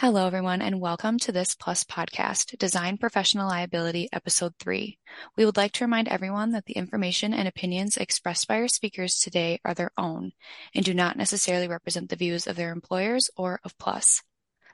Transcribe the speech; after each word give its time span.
Hello, 0.00 0.28
everyone, 0.28 0.62
and 0.62 0.80
welcome 0.80 1.18
to 1.18 1.32
this 1.32 1.56
Plus 1.56 1.82
podcast, 1.82 2.56
Design 2.56 2.98
Professional 2.98 3.48
Liability, 3.48 4.08
Episode 4.12 4.54
3. 4.60 4.96
We 5.36 5.44
would 5.44 5.56
like 5.56 5.72
to 5.72 5.84
remind 5.84 6.06
everyone 6.06 6.52
that 6.52 6.66
the 6.66 6.74
information 6.74 7.34
and 7.34 7.48
opinions 7.48 7.96
expressed 7.96 8.46
by 8.46 8.60
our 8.60 8.68
speakers 8.68 9.18
today 9.18 9.58
are 9.64 9.74
their 9.74 9.90
own 9.98 10.30
and 10.72 10.84
do 10.84 10.94
not 10.94 11.16
necessarily 11.16 11.66
represent 11.66 12.10
the 12.10 12.14
views 12.14 12.46
of 12.46 12.54
their 12.54 12.70
employers 12.70 13.28
or 13.36 13.58
of 13.64 13.76
Plus. 13.76 14.22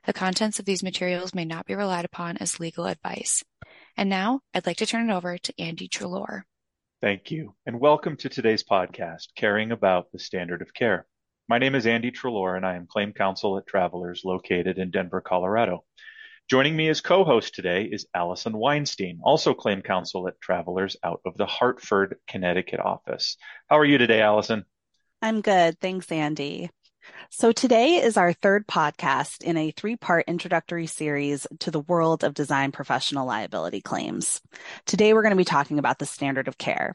The 0.04 0.12
contents 0.12 0.58
of 0.58 0.66
these 0.66 0.82
materials 0.82 1.34
may 1.34 1.46
not 1.46 1.64
be 1.64 1.74
relied 1.74 2.04
upon 2.04 2.36
as 2.36 2.60
legal 2.60 2.84
advice. 2.84 3.42
And 3.96 4.10
now 4.10 4.40
I'd 4.52 4.66
like 4.66 4.76
to 4.76 4.86
turn 4.86 5.08
it 5.08 5.14
over 5.14 5.38
to 5.38 5.54
Andy 5.58 5.88
Treloar. 5.88 6.42
Thank 7.00 7.30
you, 7.30 7.54
and 7.64 7.80
welcome 7.80 8.18
to 8.18 8.28
today's 8.28 8.62
podcast, 8.62 9.28
Caring 9.34 9.72
About 9.72 10.12
the 10.12 10.18
Standard 10.18 10.60
of 10.60 10.74
Care. 10.74 11.06
My 11.46 11.58
name 11.58 11.74
is 11.74 11.86
Andy 11.86 12.10
Treloar, 12.10 12.56
and 12.56 12.64
I 12.64 12.76
am 12.76 12.86
claim 12.86 13.12
counsel 13.12 13.58
at 13.58 13.66
Travelers 13.66 14.22
located 14.24 14.78
in 14.78 14.90
Denver, 14.90 15.20
Colorado. 15.20 15.84
Joining 16.48 16.74
me 16.74 16.88
as 16.88 17.02
co-host 17.02 17.54
today 17.54 17.84
is 17.84 18.06
Allison 18.14 18.56
Weinstein, 18.56 19.20
also 19.22 19.52
claim 19.52 19.82
counsel 19.82 20.26
at 20.26 20.40
Travelers 20.40 20.96
out 21.04 21.20
of 21.26 21.36
the 21.36 21.44
Hartford, 21.44 22.16
Connecticut 22.26 22.80
office. 22.80 23.36
How 23.68 23.78
are 23.78 23.84
you 23.84 23.98
today, 23.98 24.22
Allison? 24.22 24.64
I'm 25.20 25.42
good. 25.42 25.78
Thanks, 25.80 26.10
Andy. 26.10 26.70
So 27.28 27.52
today 27.52 27.96
is 27.96 28.16
our 28.16 28.32
third 28.32 28.66
podcast 28.66 29.42
in 29.42 29.58
a 29.58 29.70
three-part 29.70 30.24
introductory 30.26 30.86
series 30.86 31.46
to 31.60 31.70
the 31.70 31.80
world 31.80 32.24
of 32.24 32.32
design 32.32 32.72
professional 32.72 33.26
liability 33.26 33.82
claims. 33.82 34.40
Today 34.86 35.12
we're 35.12 35.20
going 35.20 35.32
to 35.32 35.36
be 35.36 35.44
talking 35.44 35.78
about 35.78 35.98
the 35.98 36.06
standard 36.06 36.48
of 36.48 36.56
care. 36.56 36.94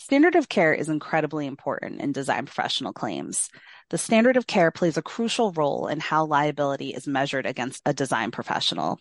Standard 0.00 0.36
of 0.36 0.48
care 0.48 0.72
is 0.72 0.88
incredibly 0.88 1.44
important 1.44 2.00
in 2.00 2.12
design 2.12 2.46
professional 2.46 2.92
claims. 2.92 3.50
The 3.90 3.98
standard 3.98 4.36
of 4.36 4.46
care 4.46 4.70
plays 4.70 4.96
a 4.96 5.02
crucial 5.02 5.50
role 5.52 5.88
in 5.88 5.98
how 5.98 6.24
liability 6.24 6.90
is 6.94 7.08
measured 7.08 7.46
against 7.46 7.82
a 7.84 7.92
design 7.92 8.30
professional. 8.30 9.00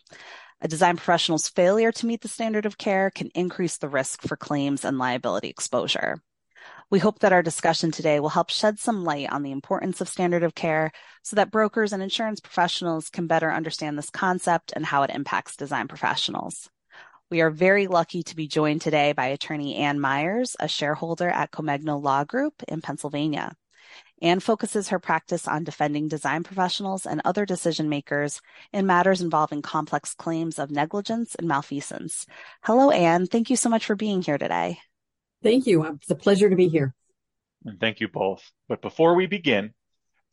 A 0.59 0.67
design 0.67 0.97
professional's 0.97 1.49
failure 1.49 1.91
to 1.91 2.07
meet 2.07 2.21
the 2.21 2.27
standard 2.27 2.65
of 2.65 2.79
care 2.79 3.11
can 3.11 3.29
increase 3.35 3.77
the 3.77 3.87
risk 3.87 4.23
for 4.23 4.35
claims 4.35 4.83
and 4.83 4.97
liability 4.97 5.49
exposure. 5.49 6.19
We 6.89 6.97
hope 6.97 7.19
that 7.19 7.33
our 7.33 7.43
discussion 7.43 7.91
today 7.91 8.19
will 8.19 8.29
help 8.29 8.49
shed 8.49 8.79
some 8.79 9.03
light 9.03 9.31
on 9.31 9.43
the 9.43 9.51
importance 9.51 10.01
of 10.01 10.09
standard 10.09 10.41
of 10.41 10.55
care 10.55 10.91
so 11.21 11.35
that 11.35 11.51
brokers 11.51 11.93
and 11.93 12.01
insurance 12.01 12.39
professionals 12.39 13.09
can 13.09 13.27
better 13.27 13.51
understand 13.51 13.97
this 13.97 14.09
concept 14.09 14.73
and 14.75 14.83
how 14.83 15.03
it 15.03 15.11
impacts 15.11 15.55
design 15.55 15.87
professionals. 15.87 16.69
We 17.29 17.41
are 17.41 17.49
very 17.49 17.87
lucky 17.87 18.23
to 18.23 18.35
be 18.37 18.47
joined 18.47 18.79
today 18.81 19.11
by 19.11 19.25
attorney 19.27 19.75
Anne 19.75 19.99
Myers, 19.99 20.55
a 20.61 20.69
shareholder 20.69 21.27
at 21.27 21.51
Comegno 21.51 22.01
Law 22.01 22.23
Group 22.23 22.63
in 22.69 22.79
Pennsylvania. 22.79 23.53
Anne 24.21 24.39
focuses 24.39 24.87
her 24.87 24.99
practice 24.99 25.45
on 25.45 25.65
defending 25.65 26.07
design 26.07 26.43
professionals 26.43 27.05
and 27.05 27.21
other 27.25 27.45
decision 27.45 27.89
makers 27.89 28.39
in 28.71 28.85
matters 28.85 29.19
involving 29.19 29.61
complex 29.61 30.13
claims 30.13 30.57
of 30.57 30.71
negligence 30.71 31.35
and 31.35 31.49
malfeasance. 31.49 32.25
Hello, 32.63 32.91
Anne. 32.91 33.27
Thank 33.27 33.49
you 33.49 33.57
so 33.57 33.67
much 33.67 33.85
for 33.85 33.97
being 33.97 34.21
here 34.21 34.37
today. 34.37 34.79
Thank 35.43 35.67
you. 35.67 35.83
It's 35.83 36.09
a 36.09 36.15
pleasure 36.15 36.49
to 36.49 36.55
be 36.55 36.69
here. 36.69 36.95
And 37.65 37.77
thank 37.77 37.99
you 37.99 38.07
both. 38.07 38.49
But 38.69 38.81
before 38.81 39.15
we 39.15 39.27
begin, 39.27 39.73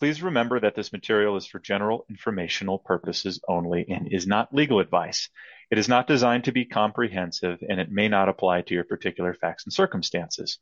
please 0.04 0.22
remember 0.22 0.60
that 0.60 0.74
this 0.74 0.92
material 0.92 1.34
is 1.34 1.46
for 1.46 1.58
general 1.58 2.04
informational 2.10 2.78
purposes 2.78 3.40
only 3.48 3.86
and 3.88 4.06
is 4.12 4.26
not 4.26 4.54
legal 4.54 4.78
advice. 4.78 5.30
It 5.70 5.78
is 5.78 5.88
not 5.88 6.06
designed 6.06 6.44
to 6.44 6.52
be 6.52 6.66
comprehensive 6.66 7.60
and 7.66 7.80
it 7.80 7.90
may 7.90 8.08
not 8.08 8.28
apply 8.28 8.60
to 8.60 8.74
your 8.74 8.84
particular 8.84 9.32
facts 9.32 9.64
and 9.64 9.72
circumstances. 9.72 10.58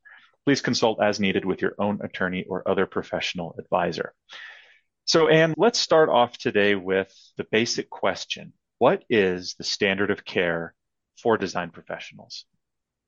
Please 0.47 0.61
consult 0.61 1.03
as 1.03 1.19
needed 1.19 1.45
with 1.45 1.61
your 1.61 1.75
own 1.81 1.99
attorney 2.05 2.45
or 2.49 2.69
other 2.71 2.87
professional 2.87 3.57
advisor. 3.59 4.15
So, 5.07 5.27
Anne, 5.27 5.55
let's 5.57 5.81
start 5.81 6.09
off 6.09 6.39
today 6.39 6.77
with 6.77 7.13
the 7.37 7.47
basic 7.51 7.91
question 7.91 8.53
What 8.79 9.03
is 9.11 9.57
the 9.59 9.65
standard 9.65 10.13
of 10.13 10.25
care 10.25 10.73
for 11.21 11.37
design 11.37 11.71
professionals? 11.71 12.45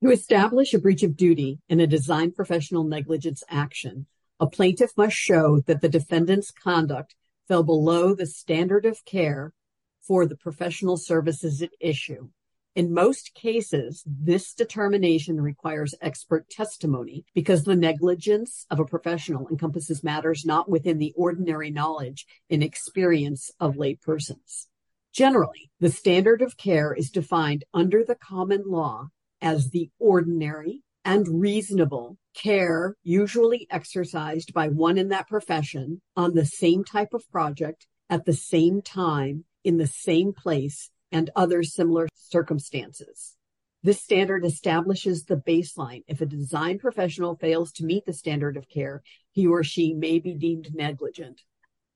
To 0.03 0.11
establish 0.11 0.75
a 0.75 0.81
breach 0.81 1.05
of 1.05 1.17
duty 1.17 1.61
in 1.69 1.79
a 1.79 1.87
design 1.87 2.33
professional 2.33 2.83
negligence 2.83 3.45
action, 3.49 4.09
a 4.45 4.51
plaintiff 4.51 4.93
must 4.95 5.17
show 5.17 5.61
that 5.61 5.81
the 5.81 5.89
defendant's 5.89 6.51
conduct 6.51 7.15
fell 7.49 7.63
below 7.63 8.15
the 8.15 8.27
standard 8.27 8.85
of 8.85 9.03
care 9.07 9.55
for 10.03 10.27
the 10.27 10.37
professional 10.37 10.99
services 10.99 11.63
at 11.63 11.71
issue. 11.81 12.29
In 12.75 12.93
most 12.93 13.33
cases, 13.33 14.05
this 14.05 14.53
determination 14.53 15.41
requires 15.41 15.95
expert 16.03 16.51
testimony 16.51 17.25
because 17.35 17.65
the 17.65 17.75
negligence 17.75 18.67
of 18.71 18.81
a 18.81 18.85
professional 18.85 19.49
encompasses 19.49 20.05
matters 20.05 20.45
not 20.45 20.69
within 20.69 20.99
the 20.99 21.15
ordinary 21.17 21.71
knowledge 21.71 22.27
and 22.51 22.63
experience 22.63 23.51
of 23.59 23.77
laypersons. 23.77 24.67
Generally, 25.15 25.71
the 25.81 25.91
standard 25.91 26.43
of 26.43 26.59
care 26.59 26.93
is 26.93 27.09
defined 27.09 27.65
under 27.73 28.05
the 28.05 28.17
common 28.17 28.65
law 28.67 29.09
as 29.41 29.71
the 29.71 29.89
ordinary 29.99 30.83
and 31.05 31.41
reasonable 31.41 32.17
care 32.35 32.97
usually 33.03 33.67
exercised 33.71 34.53
by 34.53 34.69
one 34.69 34.99
in 34.99 35.09
that 35.09 35.29
profession 35.29 36.01
on 36.17 36.35
the 36.35 36.47
same 36.47 36.85
type 36.85 37.13
of 37.13 37.31
project 37.31 37.87
at 38.11 38.25
the 38.25 38.33
same 38.33 38.83
time 38.83 39.45
in 39.63 39.77
the 39.77 39.87
same 39.87 40.33
place 40.33 40.91
and 41.13 41.31
other 41.37 41.63
similar 41.63 42.09
circumstances. 42.15 43.37
This 43.83 44.01
standard 44.01 44.45
establishes 44.45 45.25
the 45.25 45.37
baseline. 45.37 46.05
If 46.09 46.21
a 46.21 46.27
design 46.27 46.79
professional 46.79 47.37
fails 47.37 47.71
to 47.73 47.85
meet 47.85 48.07
the 48.07 48.15
standard 48.15 48.57
of 48.57 48.69
care, 48.69 49.03
he 49.31 49.47
or 49.47 49.63
she 49.63 49.93
may 49.93 50.19
be 50.19 50.35
deemed 50.35 50.75
negligent. 50.75 51.43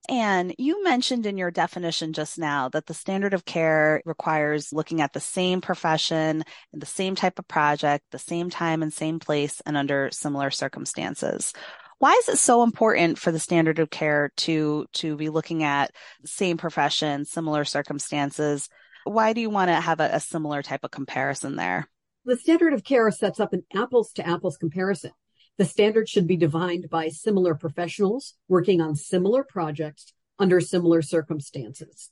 And 0.09 0.55
you 0.57 0.83
mentioned 0.83 1.27
in 1.27 1.37
your 1.37 1.51
definition 1.51 2.15
just 2.15 2.39
now 2.39 2.71
that 2.71 2.87
the 2.87 2.95
standard 2.95 3.35
of 3.35 3.45
care 3.45 4.01
requires 4.07 4.73
looking 4.73 5.03
at 5.03 5.13
the 5.13 5.21
same 5.21 5.61
profession 5.61 6.45
and 6.73 6.81
the 6.81 6.87
same 6.87 7.15
type 7.15 7.39
of 7.39 7.47
project, 7.47 8.05
the 8.11 8.19
same 8.19 8.49
time 8.49 8.83
and 8.83 8.93
same 8.93 9.19
place, 9.19 9.61
and 9.67 9.77
under 9.77 10.09
similar 10.11 10.51
circumstances. 10.51 11.53
Why 11.99 12.13
is 12.13 12.29
it 12.29 12.39
so 12.39 12.63
important 12.63 13.19
for 13.19 13.33
the 13.33 13.41
standard 13.41 13.81
of 13.81 13.91
care 13.91 14.33
to 14.39 14.87
to 14.95 15.17
be 15.17 15.29
looking 15.29 15.63
at 15.63 15.91
same 16.25 16.57
profession, 16.57 17.27
similar 17.27 17.65
circumstances? 17.65 18.69
Why 19.05 19.35
do 19.35 19.41
you 19.43 19.51
want 19.51 19.69
to 19.69 19.75
have 19.75 20.01
a, 20.01 20.09
a 20.13 20.21
similar 20.21 20.63
type 20.63 20.85
of 20.85 20.91
comparison 20.91 21.57
there? 21.57 21.89
The 22.25 22.37
standard 22.37 22.73
of 22.73 22.85
care 22.85 23.11
sets 23.11 23.41
up 23.41 23.53
an 23.53 23.65
apples 23.75 24.13
to 24.13 24.27
apples 24.27 24.57
comparison. 24.57 25.11
The 25.59 25.65
standard 25.65 26.09
should 26.09 26.29
be 26.29 26.37
defined 26.37 26.89
by 26.89 27.09
similar 27.09 27.57
professionals 27.57 28.35
working 28.47 28.81
on 28.81 28.95
similar 28.95 29.43
projects 29.43 30.13
under 30.39 30.61
similar 30.61 31.03
circumstances. 31.03 32.11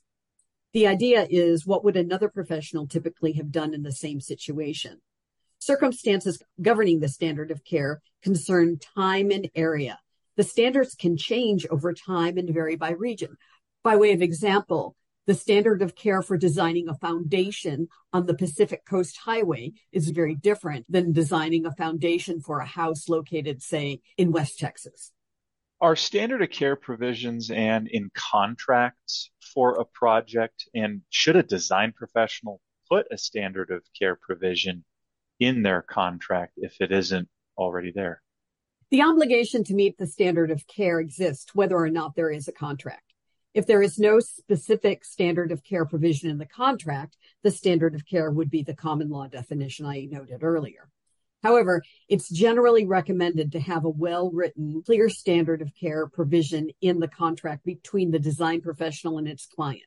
The 0.73 0.85
idea 0.85 1.25
is 1.29 1.65
what 1.65 1.85
would 1.85 1.95
another 1.95 2.27
professional 2.27 2.87
typically 2.87 3.31
have 3.33 3.49
done 3.49 3.73
in 3.73 3.83
the 3.83 3.93
same 3.93 4.19
situation? 4.19 4.99
Circumstances 5.59 6.43
governing 6.61 6.99
the 6.99 7.07
standard 7.07 7.49
of 7.49 7.63
care 7.63 8.01
concern 8.21 8.79
time 8.79 9.31
and 9.31 9.49
area. 9.55 9.97
The 10.35 10.43
standards 10.43 10.93
can 10.93 11.15
change 11.15 11.65
over 11.67 11.93
time 11.93 12.37
and 12.37 12.53
vary 12.53 12.75
by 12.75 12.91
region. 12.91 13.37
By 13.81 13.95
way 13.95 14.11
of 14.11 14.21
example, 14.21 14.96
the 15.27 15.35
standard 15.35 15.81
of 15.81 15.93
care 15.93 16.21
for 16.21 16.37
designing 16.37 16.87
a 16.87 16.95
foundation 16.95 17.89
on 18.13 18.25
the 18.25 18.33
Pacific 18.33 18.85
Coast 18.85 19.17
Highway 19.17 19.73
is 19.91 20.09
very 20.09 20.33
different 20.33 20.85
than 20.89 21.11
designing 21.11 21.65
a 21.65 21.73
foundation 21.73 22.39
for 22.39 22.59
a 22.59 22.65
house 22.65 23.09
located, 23.09 23.61
say, 23.61 23.99
in 24.17 24.31
West 24.31 24.57
Texas. 24.57 25.11
Are 25.81 25.97
standard 25.97 26.41
of 26.41 26.49
care 26.49 26.77
provisions 26.77 27.51
and 27.51 27.87
in 27.89 28.09
contracts 28.15 29.29
for 29.53 29.79
a 29.79 29.85
project? 29.85 30.67
And 30.73 31.01
should 31.09 31.35
a 31.35 31.43
design 31.43 31.93
professional 31.95 32.61
put 32.89 33.05
a 33.11 33.17
standard 33.17 33.69
of 33.69 33.83
care 33.99 34.15
provision 34.15 34.85
in 35.39 35.61
their 35.61 35.81
contract 35.81 36.53
if 36.55 36.77
it 36.79 36.91
isn't 36.91 37.27
already 37.57 37.91
there? 37.93 38.21
The 38.89 39.01
obligation 39.01 39.65
to 39.65 39.75
meet 39.75 39.97
the 39.97 40.07
standard 40.07 40.49
of 40.49 40.65
care 40.67 41.01
exists 41.01 41.53
whether 41.53 41.75
or 41.75 41.89
not 41.89 42.15
there 42.15 42.31
is 42.31 42.47
a 42.47 42.53
contract. 42.53 43.06
If 43.57 43.65
there 43.65 43.81
is 43.81 43.97
no 43.97 44.19
specific 44.19 45.03
standard 45.03 45.51
of 45.51 45.63
care 45.63 45.83
provision 45.83 46.29
in 46.29 46.37
the 46.37 46.45
contract, 46.45 47.17
the 47.41 47.49
standard 47.49 47.95
of 47.95 48.05
care 48.05 48.29
would 48.29 48.51
be 48.51 48.61
the 48.61 48.75
common 48.75 49.09
law 49.09 49.25
definition 49.25 49.83
I 49.83 50.07
noted 50.11 50.43
earlier. 50.43 50.87
However, 51.41 51.81
it's 52.07 52.29
generally 52.29 52.85
recommended 52.85 53.53
to 53.53 53.59
have 53.59 53.83
a 53.83 53.89
well 53.89 54.29
written, 54.29 54.83
clear 54.85 55.09
standard 55.09 55.63
of 55.63 55.73
care 55.73 56.05
provision 56.05 56.69
in 56.81 56.99
the 56.99 57.07
contract 57.07 57.65
between 57.65 58.11
the 58.11 58.19
design 58.19 58.61
professional 58.61 59.17
and 59.17 59.27
its 59.27 59.47
client. 59.47 59.81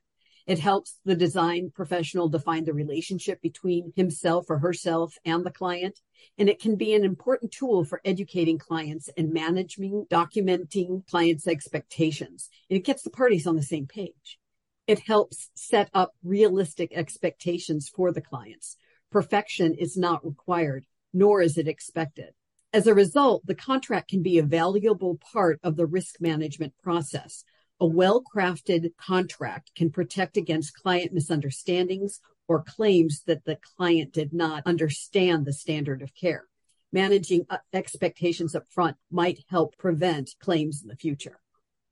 It 0.51 0.59
helps 0.59 0.99
the 1.05 1.15
design 1.15 1.71
professional 1.73 2.29
define 2.29 2.65
the 2.65 2.73
relationship 2.73 3.41
between 3.41 3.93
himself 3.95 4.47
or 4.49 4.59
herself 4.59 5.15
and 5.25 5.47
the 5.47 5.53
client. 5.53 6.01
And 6.39 6.49
it 6.49 6.61
can 6.61 6.75
be 6.75 6.93
an 6.93 7.05
important 7.05 7.53
tool 7.53 7.85
for 7.85 8.01
educating 8.05 8.59
clients 8.59 9.09
and 9.17 9.33
managing, 9.33 10.07
documenting 10.11 11.07
clients' 11.07 11.47
expectations. 11.47 12.51
And 12.69 12.77
it 12.77 12.85
gets 12.85 13.03
the 13.03 13.11
parties 13.11 13.47
on 13.47 13.55
the 13.55 13.63
same 13.63 13.87
page. 13.87 14.41
It 14.89 14.99
helps 15.07 15.51
set 15.55 15.89
up 15.95 16.17
realistic 16.25 16.91
expectations 16.97 17.89
for 17.89 18.11
the 18.11 18.21
clients. 18.21 18.77
Perfection 19.13 19.75
is 19.75 19.97
not 19.97 20.27
required, 20.27 20.85
nor 21.13 21.43
is 21.43 21.59
it 21.59 21.69
expected. 21.69 22.31
As 22.73 22.89
a 22.89 22.95
result, 22.95 23.47
the 23.47 23.55
contract 23.55 24.11
can 24.11 24.25
be 24.25 24.39
a 24.39 24.43
valuable 24.43 25.17
part 25.33 25.61
of 25.63 25.77
the 25.77 25.87
risk 25.87 26.21
management 26.21 26.73
process 26.83 27.45
A 27.81 27.87
well-crafted 27.87 28.95
contract 28.99 29.71
can 29.75 29.91
protect 29.91 30.37
against 30.37 30.75
client 30.75 31.13
misunderstandings 31.15 32.21
or 32.47 32.63
claims 32.63 33.23
that 33.27 33.45
the 33.45 33.59
client 33.77 34.13
did 34.13 34.33
not 34.33 34.67
understand 34.67 35.47
the 35.47 35.53
standard 35.53 36.03
of 36.03 36.15
care. 36.15 36.45
Managing 36.93 37.47
uh, 37.49 37.59
expectations 37.73 38.55
up 38.55 38.65
front 38.69 38.97
might 39.11 39.45
help 39.49 39.79
prevent 39.79 40.35
claims 40.41 40.83
in 40.83 40.89
the 40.89 40.97
future. 40.97 41.41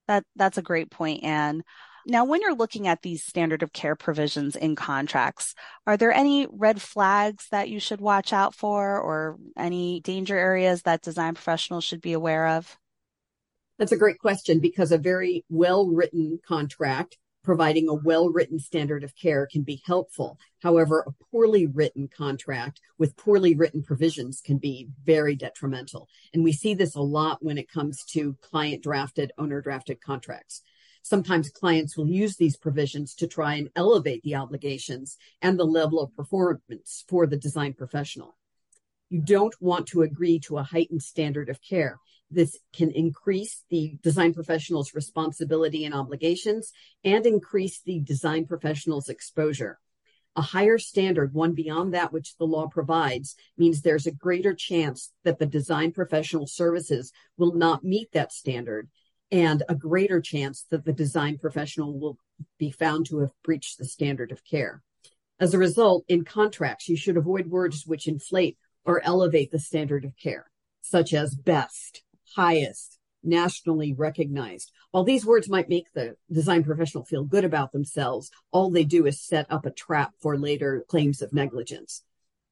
That 0.08 0.24
that's 0.36 0.58
a 0.58 0.62
great 0.62 0.90
point, 0.90 1.22
Anne. 1.24 1.62
Now, 2.06 2.24
when 2.24 2.40
you're 2.40 2.54
looking 2.54 2.88
at 2.88 3.02
these 3.02 3.22
standard 3.22 3.62
of 3.62 3.72
care 3.72 3.94
provisions 3.94 4.56
in 4.56 4.76
contracts, 4.76 5.54
are 5.86 5.96
there 5.96 6.12
any 6.12 6.46
red 6.50 6.80
flags 6.80 7.48
that 7.50 7.68
you 7.68 7.80
should 7.80 8.00
watch 8.00 8.32
out 8.32 8.54
for 8.54 8.98
or 8.98 9.38
any 9.56 10.00
danger 10.00 10.36
areas 10.36 10.82
that 10.82 11.02
design 11.02 11.34
professionals 11.34 11.84
should 11.84 12.00
be 12.00 12.14
aware 12.14 12.48
of? 12.48 12.78
That's 13.78 13.92
a 13.92 13.96
great 13.96 14.18
question 14.18 14.58
because 14.58 14.90
a 14.90 14.98
very 14.98 15.44
well 15.48 15.86
written 15.86 16.40
contract 16.46 17.16
providing 17.44 17.88
a 17.88 17.94
well 17.94 18.28
written 18.28 18.58
standard 18.58 19.04
of 19.04 19.16
care 19.16 19.46
can 19.46 19.62
be 19.62 19.80
helpful. 19.86 20.38
However, 20.62 21.04
a 21.06 21.24
poorly 21.30 21.66
written 21.66 22.08
contract 22.08 22.80
with 22.98 23.16
poorly 23.16 23.54
written 23.54 23.82
provisions 23.82 24.42
can 24.44 24.58
be 24.58 24.88
very 25.04 25.34
detrimental. 25.34 26.08
And 26.34 26.44
we 26.44 26.52
see 26.52 26.74
this 26.74 26.94
a 26.94 27.00
lot 27.00 27.42
when 27.42 27.56
it 27.56 27.70
comes 27.70 28.04
to 28.10 28.36
client 28.42 28.82
drafted, 28.82 29.32
owner 29.38 29.62
drafted 29.62 30.00
contracts. 30.02 30.60
Sometimes 31.02 31.48
clients 31.48 31.96
will 31.96 32.10
use 32.10 32.36
these 32.36 32.56
provisions 32.56 33.14
to 33.14 33.26
try 33.26 33.54
and 33.54 33.70
elevate 33.76 34.22
the 34.24 34.34
obligations 34.34 35.16
and 35.40 35.58
the 35.58 35.64
level 35.64 36.00
of 36.00 36.14
performance 36.14 37.04
for 37.08 37.26
the 37.26 37.38
design 37.38 37.72
professional. 37.72 38.36
You 39.08 39.22
don't 39.22 39.54
want 39.58 39.86
to 39.88 40.02
agree 40.02 40.38
to 40.40 40.58
a 40.58 40.62
heightened 40.62 41.02
standard 41.02 41.48
of 41.48 41.62
care. 41.62 41.98
This 42.30 42.58
can 42.72 42.90
increase 42.90 43.64
the 43.70 43.96
design 44.02 44.34
professional's 44.34 44.94
responsibility 44.94 45.84
and 45.84 45.94
obligations 45.94 46.72
and 47.04 47.24
increase 47.24 47.80
the 47.80 48.00
design 48.00 48.46
professional's 48.46 49.08
exposure. 49.08 49.78
A 50.36 50.42
higher 50.42 50.78
standard, 50.78 51.34
one 51.34 51.54
beyond 51.54 51.94
that 51.94 52.12
which 52.12 52.36
the 52.36 52.46
law 52.46 52.68
provides, 52.68 53.34
means 53.56 53.80
there's 53.80 54.06
a 54.06 54.12
greater 54.12 54.54
chance 54.54 55.10
that 55.24 55.38
the 55.38 55.46
design 55.46 55.90
professional 55.90 56.46
services 56.46 57.12
will 57.36 57.54
not 57.54 57.82
meet 57.82 58.12
that 58.12 58.32
standard 58.32 58.88
and 59.30 59.62
a 59.68 59.74
greater 59.74 60.20
chance 60.20 60.64
that 60.70 60.84
the 60.84 60.92
design 60.92 61.38
professional 61.38 61.98
will 61.98 62.18
be 62.58 62.70
found 62.70 63.06
to 63.06 63.18
have 63.18 63.32
breached 63.42 63.78
the 63.78 63.84
standard 63.84 64.32
of 64.32 64.44
care. 64.44 64.82
As 65.40 65.54
a 65.54 65.58
result, 65.58 66.04
in 66.08 66.24
contracts, 66.24 66.88
you 66.88 66.96
should 66.96 67.16
avoid 67.16 67.46
words 67.46 67.86
which 67.86 68.08
inflate 68.08 68.56
or 68.84 69.04
elevate 69.04 69.50
the 69.50 69.58
standard 69.58 70.04
of 70.04 70.16
care, 70.16 70.50
such 70.82 71.12
as 71.12 71.34
best, 71.34 72.02
highest, 72.34 72.98
nationally 73.22 73.92
recognized. 73.92 74.72
While 74.90 75.04
these 75.04 75.26
words 75.26 75.48
might 75.48 75.68
make 75.68 75.92
the 75.92 76.16
design 76.30 76.64
professional 76.64 77.04
feel 77.04 77.24
good 77.24 77.44
about 77.44 77.72
themselves, 77.72 78.30
all 78.50 78.70
they 78.70 78.84
do 78.84 79.06
is 79.06 79.20
set 79.20 79.46
up 79.50 79.66
a 79.66 79.70
trap 79.70 80.14
for 80.20 80.38
later 80.38 80.84
claims 80.88 81.20
of 81.22 81.32
negligence. 81.32 82.02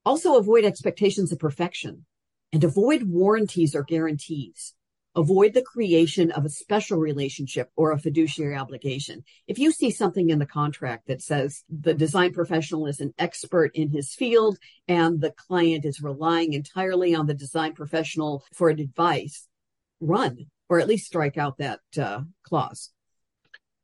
Also 0.04 0.36
avoid 0.36 0.64
expectations 0.64 1.32
of 1.32 1.38
perfection 1.38 2.04
and 2.52 2.62
avoid 2.62 3.02
warranties 3.02 3.74
or 3.74 3.82
guarantees. 3.82 4.74
Avoid 5.16 5.54
the 5.54 5.62
creation 5.62 6.30
of 6.30 6.44
a 6.44 6.50
special 6.50 6.98
relationship 6.98 7.70
or 7.74 7.90
a 7.90 7.98
fiduciary 7.98 8.54
obligation. 8.54 9.24
If 9.46 9.58
you 9.58 9.72
see 9.72 9.90
something 9.90 10.28
in 10.28 10.38
the 10.38 10.44
contract 10.46 11.06
that 11.06 11.22
says 11.22 11.64
the 11.70 11.94
design 11.94 12.34
professional 12.34 12.86
is 12.86 13.00
an 13.00 13.14
expert 13.18 13.70
in 13.74 13.88
his 13.88 14.14
field 14.14 14.58
and 14.86 15.22
the 15.22 15.30
client 15.30 15.86
is 15.86 16.02
relying 16.02 16.52
entirely 16.52 17.14
on 17.14 17.26
the 17.26 17.34
design 17.34 17.72
professional 17.72 18.44
for 18.52 18.68
advice, 18.68 19.48
run 20.00 20.46
or 20.68 20.80
at 20.80 20.88
least 20.88 21.06
strike 21.06 21.38
out 21.38 21.58
that 21.58 21.80
uh, 22.00 22.22
clause. 22.42 22.90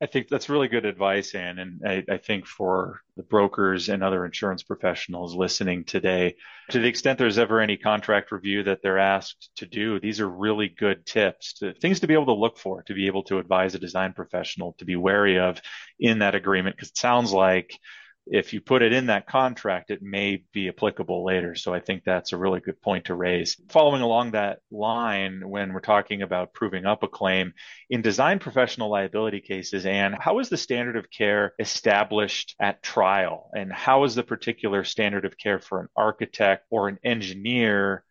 I 0.03 0.05
think 0.05 0.27
that's 0.27 0.49
really 0.49 0.67
good 0.67 0.85
advice, 0.85 1.33
Anne. 1.33 1.59
And 1.59 1.81
I, 1.87 2.03
I, 2.09 2.17
think 2.17 2.45
for 2.45 2.99
the 3.15 3.23
brokers 3.23 3.87
and 3.87 4.03
other 4.03 4.25
insurance 4.25 4.61
professionals 4.61 5.33
listening 5.33 5.85
today, 5.85 6.35
to 6.71 6.79
the 6.79 6.89
extent 6.89 7.17
there's 7.17 7.37
ever 7.37 7.61
any 7.61 7.77
contract 7.77 8.33
review 8.33 8.63
that 8.63 8.81
they're 8.83 8.99
asked 8.99 9.51
to 9.57 9.65
do, 9.65 10.01
these 10.01 10.19
are 10.19 10.27
really 10.27 10.67
good 10.67 11.05
tips, 11.05 11.53
to, 11.59 11.73
things 11.75 12.01
to 12.01 12.07
be 12.07 12.15
able 12.15 12.25
to 12.25 12.33
look 12.33 12.57
for, 12.57 12.83
to 12.83 12.93
be 12.93 13.07
able 13.07 13.23
to 13.23 13.39
advise 13.39 13.75
a 13.75 13.79
design 13.79 14.11
professional 14.11 14.73
to 14.79 14.83
be 14.83 14.97
wary 14.97 15.39
of 15.39 15.61
in 15.99 16.19
that 16.19 16.35
agreement. 16.35 16.75
Because 16.75 16.89
it 16.89 16.97
sounds 16.97 17.31
like 17.31 17.79
if 18.25 18.53
you 18.53 18.61
put 18.61 18.81
it 18.81 18.93
in 18.93 19.07
that 19.07 19.27
contract, 19.27 19.91
it 19.91 20.01
may 20.01 20.43
be 20.53 20.69
applicable 20.69 21.25
later. 21.25 21.55
So 21.55 21.73
I 21.73 21.79
think 21.79 22.03
that's 22.03 22.31
a 22.31 22.37
really 22.37 22.61
good 22.61 22.81
point 22.81 23.05
to 23.05 23.15
raise. 23.15 23.59
Following 23.69 24.01
along 24.01 24.31
that 24.31 24.59
line, 24.71 25.41
when 25.47 25.73
we're 25.73 25.81
talking 25.81 26.21
about 26.21 26.53
proving 26.53 26.85
up 26.85 27.03
a 27.03 27.07
claim 27.07 27.53
in 27.89 28.01
design 28.01 28.39
professional 28.39 28.89
liability 28.89 29.41
cases, 29.41 29.85
and 29.85 30.15
how 30.17 30.39
is 30.39 30.49
the 30.49 30.57
standard 30.57 30.95
of 30.95 31.09
care 31.09 31.53
established 31.59 32.55
at 32.59 32.81
trial? 32.81 33.49
And 33.53 33.71
how 33.71 34.05
is 34.05 34.15
the 34.15 34.23
particular 34.23 34.85
standard 34.85 35.25
of 35.25 35.37
care 35.37 35.59
for 35.59 35.81
an 35.81 35.87
architect 35.95 36.65
or 36.69 36.87
an 36.87 36.99
engineer? 37.03 38.05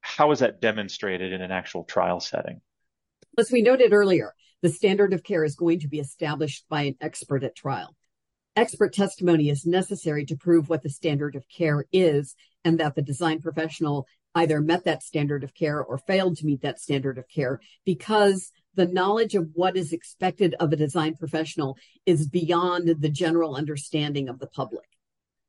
How 0.00 0.30
is 0.30 0.38
that 0.38 0.62
demonstrated 0.62 1.32
in 1.32 1.42
an 1.42 1.50
actual 1.50 1.84
trial 1.84 2.20
setting? 2.20 2.62
As 3.38 3.50
we 3.50 3.60
noted 3.60 3.92
earlier, 3.92 4.34
the 4.62 4.70
standard 4.70 5.12
of 5.12 5.22
care 5.22 5.44
is 5.44 5.56
going 5.56 5.80
to 5.80 5.88
be 5.88 5.98
established 5.98 6.64
by 6.70 6.82
an 6.82 6.96
expert 7.00 7.44
at 7.44 7.54
trial 7.54 7.94
expert 8.56 8.92
testimony 8.92 9.48
is 9.48 9.66
necessary 9.66 10.24
to 10.26 10.36
prove 10.36 10.68
what 10.68 10.82
the 10.82 10.90
standard 10.90 11.34
of 11.36 11.48
care 11.48 11.86
is 11.92 12.34
and 12.64 12.78
that 12.78 12.94
the 12.94 13.02
design 13.02 13.40
professional 13.40 14.06
either 14.34 14.60
met 14.60 14.84
that 14.84 15.02
standard 15.02 15.44
of 15.44 15.54
care 15.54 15.82
or 15.82 15.98
failed 15.98 16.36
to 16.36 16.46
meet 16.46 16.62
that 16.62 16.80
standard 16.80 17.18
of 17.18 17.28
care 17.28 17.60
because 17.84 18.50
the 18.74 18.86
knowledge 18.86 19.34
of 19.34 19.50
what 19.54 19.76
is 19.76 19.92
expected 19.92 20.54
of 20.58 20.72
a 20.72 20.76
design 20.76 21.14
professional 21.14 21.76
is 22.06 22.28
beyond 22.28 22.88
the 23.00 23.10
general 23.10 23.54
understanding 23.54 24.28
of 24.28 24.38
the 24.38 24.46
public. 24.46 24.86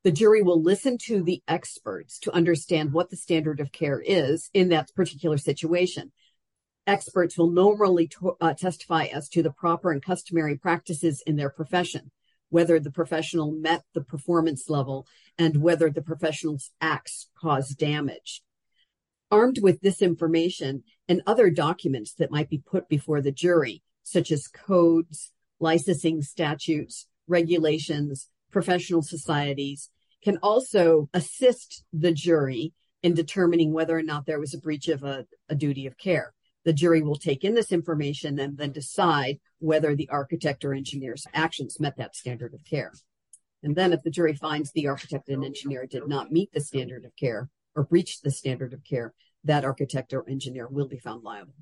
The 0.03 0.11
jury 0.11 0.41
will 0.41 0.61
listen 0.61 0.97
to 1.05 1.23
the 1.23 1.41
experts 1.47 2.19
to 2.19 2.35
understand 2.35 2.91
what 2.91 3.09
the 3.09 3.15
standard 3.15 3.61
of 3.61 3.71
care 3.71 4.01
is 4.05 4.49
in 4.53 4.67
that 4.69 4.93
particular 4.93 5.37
situation. 5.37 6.11
Experts 6.85 7.37
will 7.37 7.51
normally 7.51 8.09
uh, 8.41 8.53
testify 8.53 9.05
as 9.05 9.29
to 9.29 9.41
the 9.41 9.51
proper 9.51 9.91
and 9.91 10.03
customary 10.03 10.57
practices 10.57 11.23
in 11.25 11.37
their 11.37 11.49
profession 11.49 12.11
whether 12.53 12.79
the 12.79 12.91
professional 12.91 13.51
met 13.51 13.83
the 13.95 14.03
performance 14.03 14.69
level 14.69 15.07
and 15.39 15.57
whether 15.57 15.89
the 15.89 16.03
professional's 16.03 16.69
acts 16.79 17.27
caused 17.35 17.79
damage. 17.79 18.43
Armed 19.31 19.57
with 19.59 19.81
this 19.81 20.03
information 20.03 20.83
and 21.09 21.23
other 21.25 21.49
documents 21.49 22.13
that 22.13 22.29
might 22.29 22.51
be 22.51 22.59
put 22.59 22.87
before 22.87 23.23
the 23.23 23.31
jury, 23.31 23.81
such 24.03 24.31
as 24.31 24.47
codes, 24.47 25.31
licensing 25.59 26.21
statutes, 26.21 27.07
regulations, 27.27 28.29
professional 28.51 29.01
societies, 29.01 29.89
can 30.23 30.37
also 30.43 31.09
assist 31.11 31.83
the 31.91 32.11
jury 32.11 32.71
in 33.01 33.15
determining 33.15 33.73
whether 33.73 33.97
or 33.97 34.03
not 34.03 34.27
there 34.27 34.39
was 34.39 34.53
a 34.53 34.59
breach 34.59 34.89
of 34.89 35.03
a, 35.03 35.25
a 35.49 35.55
duty 35.55 35.87
of 35.87 35.97
care. 35.97 36.35
The 36.65 36.73
jury 36.73 37.01
will 37.01 37.17
take 37.17 37.43
in 37.43 37.55
this 37.55 37.71
information 37.71 38.39
and 38.39 38.57
then 38.57 38.71
decide 38.71 39.39
whether 39.59 39.95
the 39.95 40.09
architect 40.09 40.63
or 40.63 40.73
engineer's 40.73 41.27
actions 41.33 41.79
met 41.79 41.97
that 41.97 42.15
standard 42.15 42.53
of 42.53 42.63
care. 42.65 42.93
And 43.63 43.75
then 43.75 43.93
if 43.93 44.03
the 44.03 44.11
jury 44.11 44.35
finds 44.35 44.71
the 44.71 44.87
architect 44.87 45.29
and 45.29 45.43
engineer 45.43 45.85
did 45.85 46.07
not 46.07 46.31
meet 46.31 46.51
the 46.53 46.61
standard 46.61 47.05
of 47.05 47.15
care 47.15 47.49
or 47.75 47.83
breached 47.83 48.23
the 48.23 48.31
standard 48.31 48.73
of 48.73 48.83
care, 48.83 49.13
that 49.45 49.65
architect 49.65 50.13
or 50.13 50.29
engineer 50.29 50.67
will 50.67 50.87
be 50.87 50.99
found 50.99 51.23
liable. 51.23 51.55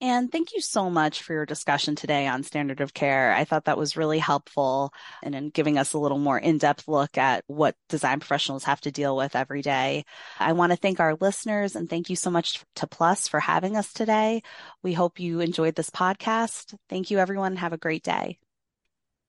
And 0.00 0.30
thank 0.30 0.52
you 0.52 0.60
so 0.60 0.90
much 0.90 1.22
for 1.22 1.32
your 1.32 1.46
discussion 1.46 1.96
today 1.96 2.26
on 2.26 2.42
standard 2.42 2.82
of 2.82 2.92
care. 2.92 3.32
I 3.32 3.44
thought 3.44 3.64
that 3.64 3.78
was 3.78 3.96
really 3.96 4.18
helpful 4.18 4.92
and 5.22 5.34
in 5.34 5.48
giving 5.48 5.78
us 5.78 5.94
a 5.94 5.98
little 5.98 6.18
more 6.18 6.38
in-depth 6.38 6.86
look 6.86 7.16
at 7.16 7.44
what 7.46 7.76
design 7.88 8.20
professionals 8.20 8.64
have 8.64 8.80
to 8.82 8.92
deal 8.92 9.16
with 9.16 9.34
every 9.34 9.62
day. 9.62 10.04
I 10.38 10.52
want 10.52 10.72
to 10.72 10.76
thank 10.76 11.00
our 11.00 11.16
listeners 11.18 11.76
and 11.76 11.88
thank 11.88 12.10
you 12.10 12.16
so 12.16 12.30
much 12.30 12.62
to 12.76 12.86
Plus 12.86 13.26
for 13.26 13.40
having 13.40 13.74
us 13.74 13.90
today. 13.94 14.42
We 14.82 14.92
hope 14.92 15.18
you 15.18 15.40
enjoyed 15.40 15.76
this 15.76 15.90
podcast. 15.90 16.74
Thank 16.90 17.10
you 17.10 17.18
everyone. 17.18 17.56
Have 17.56 17.72
a 17.72 17.78
great 17.78 18.02
day. 18.02 18.38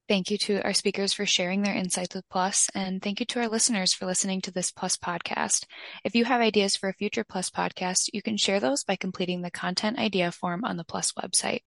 Thank 0.09 0.31
you 0.31 0.37
to 0.39 0.61
our 0.63 0.73
speakers 0.73 1.13
for 1.13 1.25
sharing 1.25 1.61
their 1.61 1.75
insights 1.75 2.15
with 2.15 2.29
Plus, 2.29 2.69
and 2.73 3.01
thank 3.01 3.19
you 3.19 3.25
to 3.27 3.39
our 3.41 3.47
listeners 3.47 3.93
for 3.93 4.05
listening 4.05 4.41
to 4.41 4.51
this 4.51 4.71
Plus 4.71 4.97
podcast. 4.97 5.65
If 6.03 6.15
you 6.15 6.25
have 6.25 6.41
ideas 6.41 6.75
for 6.75 6.89
a 6.89 6.93
future 6.93 7.23
Plus 7.23 7.49
podcast, 7.49 8.09
you 8.13 8.21
can 8.21 8.37
share 8.37 8.59
those 8.59 8.83
by 8.83 8.95
completing 8.95 9.41
the 9.41 9.51
content 9.51 9.99
idea 9.99 10.31
form 10.31 10.63
on 10.63 10.77
the 10.77 10.85
Plus 10.85 11.11
website. 11.13 11.61